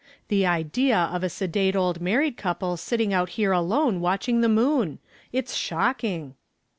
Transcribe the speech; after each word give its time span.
The 0.29 0.47
idea 0.47 0.97
of 0.97 1.23
a 1.23 1.29
sedate 1.29 1.75
old 1.75 2.01
married 2.01 2.35
couple 2.35 2.75
sitting 2.75 3.13
out 3.13 3.29
here 3.37 3.51
alone 3.51 3.99
watching 3.99 4.41
the 4.41 4.49
moon! 4.49 4.97
It's 5.31 5.53
shocking." 5.53 6.33